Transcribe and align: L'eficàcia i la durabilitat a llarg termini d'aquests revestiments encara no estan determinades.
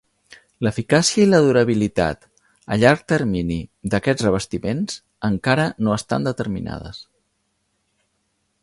L'eficàcia 0.67 1.19
i 1.23 1.25
la 1.33 1.41
durabilitat 1.47 2.25
a 2.75 2.77
llarg 2.85 3.03
termini 3.13 3.59
d'aquests 3.95 4.27
revestiments 4.29 4.99
encara 5.33 5.69
no 5.85 5.95
estan 5.99 6.29
determinades. 6.31 7.05